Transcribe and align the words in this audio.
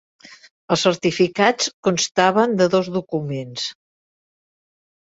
Els 0.75 0.85
certificats 0.87 1.69
constaven 1.89 2.59
de 2.65 2.71
dos 2.79 2.93
documents. 2.99 3.71